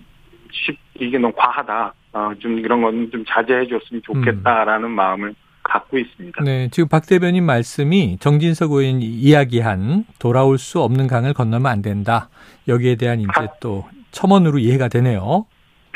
쉽, 0.53 0.77
이게 0.99 1.19
너무 1.19 1.33
과하다. 1.37 1.95
어, 2.12 2.33
좀 2.38 2.59
이런 2.59 2.81
건 2.83 3.11
좀 3.11 3.25
자제해 3.27 3.67
줬으면 3.69 4.03
좋겠다라는 4.03 4.91
마음을 4.91 5.35
갖고 5.62 5.99
있습니다. 5.99 6.43
네, 6.43 6.69
지금 6.71 6.88
박 6.88 7.07
대변인 7.07 7.45
말씀이 7.45 8.17
정진석 8.19 8.73
의원이 8.73 9.05
이야기한 9.05 10.05
돌아올 10.19 10.57
수 10.59 10.81
없는 10.81 11.07
강을 11.07 11.35
건너면 11.35 11.71
안 11.71 11.83
된다. 11.83 12.31
여기에 12.67 12.97
대한 12.97 13.21
이제 13.21 13.29
또 13.61 13.87
첨언으로 14.11 14.59
이해가 14.59 14.88
되네요. 14.88 15.45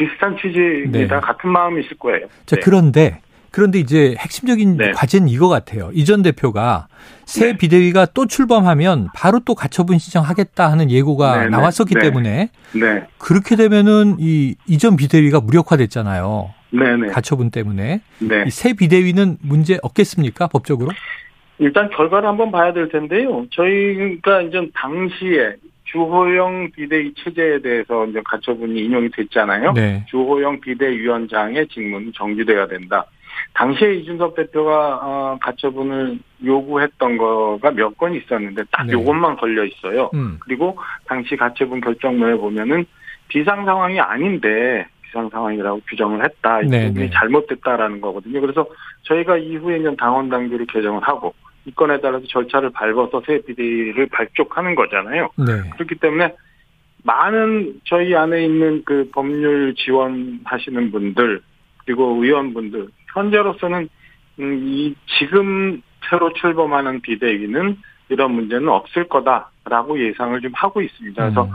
비슷한 0.06 0.37
취지입니다. 0.37 1.16
네. 1.16 1.21
같은 1.21 1.50
마음이 1.50 1.85
있을 1.85 1.97
거예요. 1.99 2.26
자, 2.47 2.56
네. 2.56 2.62
그런데 2.62 3.21
그런데 3.50 3.78
이제 3.78 4.14
핵심적인 4.18 4.78
네. 4.78 4.92
과제는 4.92 5.28
이거 5.28 5.49
같아요. 5.49 5.90
이전 5.92 6.23
대표가 6.23 6.88
새 7.26 7.52
네. 7.52 7.56
비대위가 7.59 8.06
또 8.14 8.26
출범하면 8.26 9.09
바로 9.14 9.40
또 9.44 9.54
가처분 9.54 9.99
신청하겠다 9.99 10.71
하는 10.71 10.90
예고가 10.90 11.37
네, 11.37 11.44
네. 11.44 11.50
나왔었기 11.50 11.94
네. 11.94 12.00
때문에 12.00 12.49
네, 12.73 13.06
그렇게 13.18 13.56
되면은 13.56 14.16
이 14.21 14.54
이전 14.66 14.97
비대위가 14.97 15.40
무력화됐잖아요. 15.40 16.54
네, 16.71 16.97
네, 16.97 17.09
가처분 17.09 17.50
때문에 17.50 18.00
새 18.49 18.73
비대위는 18.73 19.37
문제 19.42 19.78
없겠습니까? 19.82 20.47
법적으로? 20.47 20.90
일단 21.59 21.90
결과를 21.90 22.26
한번 22.26 22.50
봐야 22.50 22.73
될 22.73 22.88
텐데요. 22.88 23.44
저희가 23.50 24.40
이제 24.42 24.66
당시에 24.75 25.56
주호영 25.92 26.70
비대위 26.75 27.12
체제에 27.14 27.61
대해서 27.61 28.06
이제 28.06 28.20
가처분이 28.25 28.80
인용이 28.80 29.11
됐잖아요. 29.11 29.72
네. 29.75 30.04
주호영 30.08 30.61
비대위원장의 30.61 31.68
직무는 31.68 32.12
정지돼야 32.14 32.66
된다. 32.66 33.04
당시에 33.54 33.94
이준석 33.96 34.34
대표가 34.34 35.00
어, 35.02 35.38
가처분을 35.40 36.18
요구했던 36.44 37.18
거가 37.18 37.70
몇 37.72 37.92
건 37.96 38.14
있었는데 38.14 38.62
딱 38.70 38.87
네. 38.87 38.92
요것만 38.92 39.37
걸려 39.37 39.64
있어요. 39.64 40.11
음. 40.14 40.38
그리고 40.40 40.76
당시 41.06 41.37
가처분 41.37 41.80
결정문에 41.80 42.37
보면은 42.37 42.84
비상 43.28 43.64
상황이 43.66 44.00
아닌데 44.00 44.87
비상 45.02 45.28
상황이라고 45.28 45.80
규정을 45.88 46.25
했다. 46.25 46.62
이 46.62 46.68
네, 46.68 46.88
부분이 46.88 47.06
네. 47.06 47.11
잘못됐다라는 47.14 48.00
거거든요. 48.00 48.40
그래서 48.40 48.66
저희가 49.02 49.37
이후에 49.37 49.78
이제 49.78 49.94
당원 49.96 50.30
당규를 50.30 50.66
개정을 50.66 51.02
하고 51.02 51.34
이 51.64 51.71
건에 51.73 52.00
따라서 52.00 52.25
절차를 52.26 52.71
밟아서 52.71 53.23
새 53.26 53.40
비대위를 53.42 54.09
발족하는 54.09 54.75
거잖아요. 54.75 55.31
네. 55.37 55.71
그렇기 55.75 55.97
때문에 55.97 56.35
많은 57.04 57.81
저희 57.85 58.14
안에 58.14 58.45
있는 58.45 58.83
그 58.85 59.09
법률 59.12 59.75
지원하시는 59.76 60.90
분들 60.90 61.40
그리고 61.85 62.23
의원분들 62.23 62.88
현재로서는 63.14 63.88
음, 64.40 64.61
이 64.64 64.95
지금 65.19 65.83
새로 66.09 66.33
출범하는 66.33 67.00
비대위는 67.00 67.76
이런 68.09 68.33
문제는 68.33 68.69
없을 68.69 69.09
거다라고 69.09 70.00
예상을 70.00 70.40
좀 70.40 70.52
하고 70.54 70.81
있습니다. 70.81 71.23
그래서 71.23 71.45
음. 71.45 71.50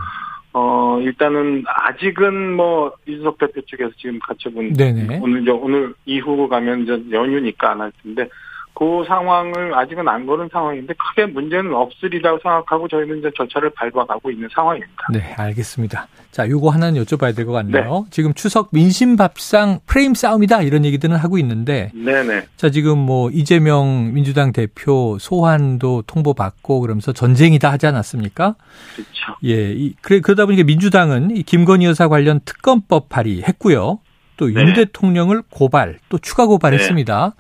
어 0.53 0.99
일단은 1.01 1.63
아직은 1.67 2.53
뭐 2.53 2.93
이준석 3.05 3.37
대표 3.37 3.61
측에서 3.61 3.91
지금 3.97 4.19
가처분 4.19 4.73
네네. 4.73 5.19
오늘 5.21 5.49
오늘 5.49 5.93
이후 6.05 6.47
가면 6.47 6.83
이제 6.83 7.03
연휴니까 7.11 7.71
안 7.71 7.81
할 7.81 7.91
텐데 8.01 8.27
그 8.77 9.03
상황을 9.07 9.73
아직은 9.73 10.07
안 10.07 10.27
거는 10.27 10.49
상황인데 10.51 10.93
크게 10.93 11.25
문제는 11.25 11.73
없으리라고 11.73 12.37
생각하고 12.43 12.87
저희는 12.87 13.17
이제 13.19 13.31
절차를 13.35 13.71
밟아가고 13.71 14.29
있는 14.29 14.47
상황입니다. 14.53 15.07
네, 15.11 15.33
알겠습니다. 15.35 16.07
자, 16.29 16.47
요거 16.47 16.69
하나는 16.69 17.01
여쭤봐야 17.03 17.35
될 17.35 17.47
것 17.47 17.53
같네요. 17.53 18.05
지금 18.11 18.35
추석 18.35 18.69
민심 18.71 19.15
밥상 19.17 19.79
프레임 19.87 20.13
싸움이다 20.13 20.61
이런 20.61 20.85
얘기들은 20.85 21.15
하고 21.15 21.39
있는데 21.39 21.91
네네. 21.95 22.45
자, 22.55 22.69
지금 22.69 22.99
뭐 22.99 23.31
이재명 23.31 24.13
민주당 24.13 24.51
대표 24.53 25.17
소환도 25.19 26.03
통보받고 26.05 26.81
그러면서 26.81 27.13
전쟁이다 27.13 27.71
하지 27.71 27.87
않았습니까? 27.87 28.53
그렇죠. 28.93 29.37
예, 29.45 29.71
이, 29.71 29.95
그래 30.01 30.19
그러다 30.19 30.45
보니까 30.45 30.63
민주당은 30.65 31.35
이 31.35 31.41
김건희 31.41 31.87
여사 31.87 32.07
관련 32.07 32.41
특검법 32.45 33.09
발의했고요. 33.09 33.97
또윤 34.37 34.65
네. 34.65 34.73
대통령을 34.73 35.41
고발, 35.49 35.97
또 36.09 36.19
추가 36.19 36.45
고발했습니다. 36.45 37.33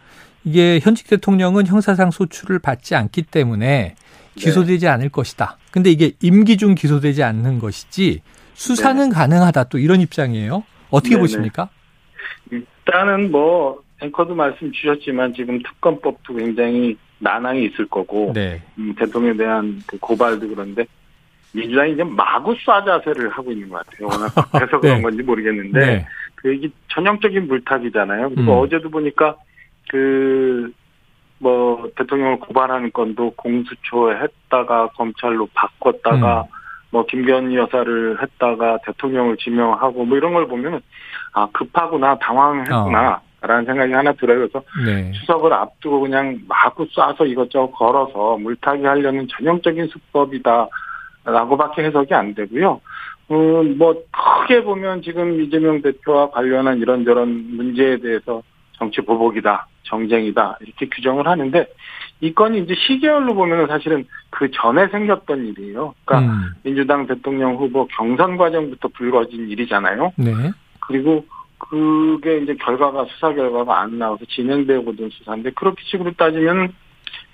이게 0.47 0.79
현직 0.81 1.09
대통령은 1.09 1.67
형사상 1.67 2.09
소출을 2.09 2.59
받지 2.59 2.95
않기 2.95 3.23
때문에 3.23 3.95
기소되지 4.35 4.87
않을 4.87 5.09
것이다. 5.09 5.57
근데 5.71 5.89
이게 5.89 6.13
임기 6.21 6.55
중 6.55 6.73
기소되지 6.73 7.21
않는 7.21 7.59
것이지 7.59 8.21
수사는 8.53 9.09
가능하다 9.09 9.65
또 9.65 9.77
이런 9.77 9.99
입장이에요. 9.99 10.63
어떻게 10.89 11.15
네네. 11.15 11.21
보십니까? 11.21 11.69
일단은 12.49 13.29
뭐 13.29 13.81
앵커도 14.01 14.35
말씀 14.35 14.71
주셨지만 14.71 15.33
지금 15.33 15.61
특검법도 15.61 16.35
굉장히 16.35 16.97
난항이 17.19 17.65
있을 17.65 17.85
거고 17.89 18.31
네. 18.33 18.61
음, 18.77 18.95
대통령에 18.97 19.35
대한 19.35 19.81
그 19.85 19.97
고발도 19.97 20.47
그런데 20.47 20.85
민주당이 21.51 21.93
이제 21.93 22.03
마구 22.05 22.55
쏴 22.55 22.85
자세를 22.85 23.29
하고 23.31 23.51
있는 23.51 23.67
것 23.67 23.85
같아요. 23.85 24.07
워낙 24.07 24.33
급해서 24.51 24.79
네. 24.79 24.87
그런 24.87 25.01
건지 25.01 25.23
모르겠는데 25.23 25.79
네. 25.85 26.05
그 26.35 26.53
이게 26.53 26.69
전형적인 26.87 27.47
물타기잖아요. 27.47 28.29
그리고 28.29 28.53
음. 28.53 28.59
어제도 28.59 28.89
보니까 28.89 29.35
그 29.89 30.71
뭐 31.39 31.89
대통령을 31.95 32.39
고발하는 32.39 32.91
건도 32.91 33.31
공수처에 33.35 34.15
했다가 34.15 34.89
검찰로 34.89 35.47
바꿨다가 35.53 36.41
음. 36.41 36.51
뭐 36.89 37.05
김건희 37.05 37.55
여사를 37.57 38.21
했다가 38.21 38.79
대통령을 38.85 39.37
지명하고 39.37 40.05
뭐 40.05 40.17
이런 40.17 40.33
걸 40.33 40.47
보면은 40.47 40.79
아 41.33 41.47
급하구나 41.51 42.17
당황했구나. 42.19 43.21
라는 43.39 43.65
생각이 43.65 43.93
하나 43.93 44.11
들어요. 44.13 44.39
그래서 44.39 44.63
네. 44.83 45.11
추석을 45.11 45.53
앞두고 45.53 45.99
그냥 45.99 46.39
마구 46.47 46.87
쏴서 46.87 47.29
이것저것 47.29 47.71
걸어서 47.71 48.35
물타기 48.37 48.83
하려는 48.83 49.27
전형적인 49.29 49.85
수법이다. 49.87 50.67
라고밖에 51.23 51.83
해석이 51.83 52.15
안 52.15 52.33
되고요. 52.33 52.81
음, 53.29 53.77
뭐, 53.77 53.93
크게 54.11 54.63
보면 54.63 55.03
지금 55.03 55.39
이재명 55.39 55.83
대표와 55.83 56.31
관련한 56.31 56.79
이런저런 56.79 57.55
문제에 57.55 57.97
대해서 57.97 58.41
정치 58.77 59.01
보복이다, 59.01 59.67
정쟁이다, 59.87 60.57
이렇게 60.61 60.87
규정을 60.87 61.27
하는데, 61.27 61.67
이 62.19 62.33
건이 62.33 62.59
이제 62.61 62.73
시계열로 62.75 63.35
보면은 63.35 63.67
사실은 63.67 64.05
그 64.29 64.49
전에 64.51 64.87
생겼던 64.87 65.45
일이에요. 65.47 65.93
그러니까 66.05 66.33
음. 66.33 66.51
민주당 66.63 67.05
대통령 67.05 67.55
후보 67.55 67.87
경선 67.87 68.37
과정부터 68.37 68.87
불거진 68.89 69.49
일이잖아요. 69.49 70.13
네. 70.17 70.33
그리고 70.79 71.25
그게 71.57 72.39
이제 72.39 72.55
결과가 72.55 73.05
수사 73.05 73.33
결과가 73.33 73.81
안 73.81 73.99
나와서 73.99 74.25
진행되고 74.25 74.91
있는 74.91 75.09
수사인데 75.09 75.51
그렇게 75.51 75.83
식으로 75.85 76.13
따지면 76.13 76.73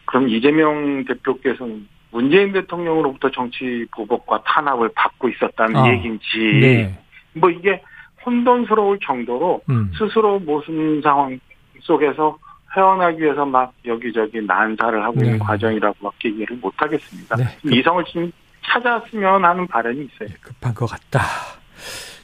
그럼 0.05 0.29
이재명 0.29 1.05
대표께서는 1.05 1.87
문재인 2.11 2.53
대통령으로부터 2.53 3.31
정치 3.31 3.85
보복과 3.95 4.43
탄압을 4.43 4.89
받고 4.95 5.29
있었다는 5.29 5.75
아, 5.75 5.91
얘기인지 5.93 6.37
네. 6.61 6.99
뭐 7.33 7.49
이게 7.49 7.81
혼돈스러울 8.25 8.99
정도로 9.03 9.61
음. 9.69 9.91
스스로 9.97 10.39
무슨 10.39 11.01
상황 11.01 11.39
속에서 11.81 12.37
헤어나기 12.75 13.21
위해서 13.21 13.45
막 13.45 13.73
여기저기 13.85 14.41
난사를 14.41 15.03
하고 15.03 15.13
있는 15.19 15.33
네. 15.33 15.37
과정이라고밖에 15.39 16.29
이해를 16.29 16.57
못하겠습니다. 16.57 17.35
네. 17.35 17.45
이성을 17.63 18.03
좀 18.05 18.31
찾았으면 18.65 19.43
하는 19.45 19.67
바람이 19.67 20.07
있어요. 20.13 20.29
급한 20.41 20.73
것 20.73 20.87
같다. 20.87 21.21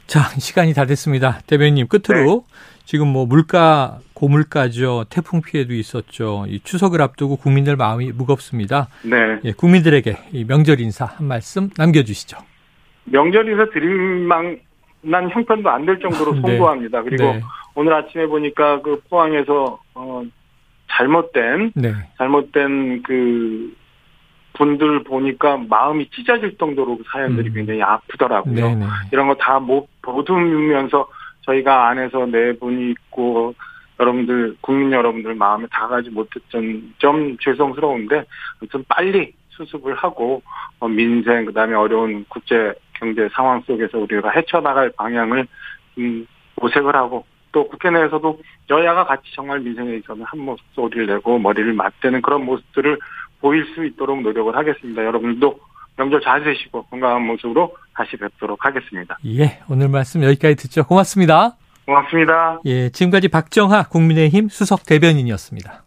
자, 0.06 0.20
시간이 0.40 0.74
다 0.74 0.86
됐습니다. 0.86 1.38
대변인님, 1.46 1.86
끝으로 1.86 2.44
지금 2.84 3.06
뭐 3.08 3.26
물가, 3.26 3.98
고물가죠. 4.14 5.04
태풍 5.08 5.40
피해도 5.40 5.72
있었죠. 5.74 6.46
이 6.48 6.58
추석을 6.64 7.00
앞두고 7.00 7.36
국민들 7.36 7.76
마음이 7.76 8.10
무겁습니다. 8.12 8.88
네. 9.04 9.38
예, 9.44 9.52
국민들에게 9.52 10.16
이 10.32 10.44
명절 10.44 10.80
인사 10.80 11.04
한 11.04 11.26
말씀 11.28 11.70
남겨주시죠. 11.76 12.38
명절에서 13.04 13.70
드릴 13.72 14.26
만한 14.26 15.30
형편도 15.30 15.70
안 15.70 15.86
될 15.86 16.00
정도로 16.00 16.34
네. 16.34 16.40
송구합니다. 16.40 17.02
그리고 17.02 17.24
네. 17.24 17.40
오늘 17.76 17.94
아침에 17.94 18.26
보니까 18.26 18.82
그 18.82 19.00
포항에서 19.08 19.78
어 19.94 20.22
잘못된 20.90 21.72
네. 21.74 21.92
잘못된 22.18 23.02
그 23.02 23.74
분들 24.54 25.04
보니까 25.04 25.56
마음이 25.56 26.10
찢어질 26.10 26.58
정도로 26.58 26.98
그 26.98 27.04
사연들이 27.10 27.48
음. 27.50 27.54
굉장히 27.54 27.82
아프더라고요. 27.82 28.54
네, 28.54 28.74
네. 28.74 28.86
이런 29.12 29.28
거 29.28 29.34
다 29.34 29.58
보듬으면서 30.02 31.08
저희가 31.42 31.88
안에서 31.88 32.26
네 32.26 32.52
분이 32.58 32.90
있고 32.90 33.54
여러분들 33.98 34.56
국민 34.60 34.92
여러분들 34.92 35.34
마음에 35.34 35.66
다가지 35.70 36.10
못했던 36.10 36.94
점 36.98 37.36
죄송스러운데 37.38 38.24
아무튼 38.60 38.84
빨리 38.88 39.32
수습을 39.50 39.94
하고 39.94 40.42
어, 40.78 40.88
민생 40.88 41.44
그다음에 41.44 41.74
어려운 41.74 42.24
국제 42.28 42.72
경제 42.94 43.28
상황 43.32 43.60
속에서 43.62 43.98
우리가 43.98 44.30
헤쳐나갈 44.30 44.90
방향을 44.96 45.46
음, 45.98 46.26
모색을 46.56 46.94
하고 46.94 47.24
또 47.52 47.68
국회 47.68 47.90
내에서도 47.90 48.38
여야가 48.70 49.06
같이 49.06 49.24
정말 49.34 49.60
민생에 49.60 49.96
있어서 49.96 50.22
한 50.24 50.40
목소리를 50.40 51.06
내고 51.06 51.38
머리를 51.38 51.72
맞대는 51.72 52.22
그런 52.22 52.44
모습들을 52.44 52.98
보일 53.40 53.64
수 53.74 53.84
있도록 53.84 54.20
노력을 54.22 54.54
하겠습니다. 54.54 55.04
여러분들도 55.04 55.58
명절 55.96 56.20
잘 56.22 56.42
되시고 56.44 56.84
건강한 56.84 57.22
모습으로 57.26 57.76
다시 57.94 58.16
뵙도록 58.16 58.64
하겠습니다. 58.64 59.18
예, 59.26 59.60
오늘 59.68 59.88
말씀 59.88 60.22
여기까지 60.22 60.56
듣죠. 60.56 60.84
고맙습니다. 60.84 61.56
고맙습니다. 61.84 62.60
예, 62.66 62.88
지금까지 62.90 63.28
박정하 63.28 63.88
국민의힘 63.88 64.48
수석 64.48 64.86
대변인이었습니다. 64.86 65.72